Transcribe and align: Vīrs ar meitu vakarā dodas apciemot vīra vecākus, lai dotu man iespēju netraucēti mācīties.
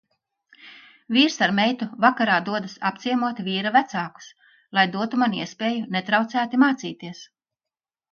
Vīrs 1.15 1.35
ar 1.47 1.51
meitu 1.57 1.87
vakarā 2.05 2.37
dodas 2.47 2.73
apciemot 2.91 3.41
vīra 3.49 3.73
vecākus, 3.75 4.31
lai 4.79 4.87
dotu 4.95 5.21
man 5.25 5.37
iespēju 5.43 5.85
netraucēti 5.97 6.61
mācīties. 6.65 7.21